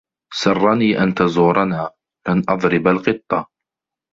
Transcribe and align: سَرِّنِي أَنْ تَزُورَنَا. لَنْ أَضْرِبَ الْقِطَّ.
سَرِّنِي 0.33 1.03
أَنْ 1.03 1.13
تَزُورَنَا. 1.13 1.91
لَنْ 2.27 2.43
أَضْرِبَ 2.49 2.87
الْقِطَّ. 2.87 3.45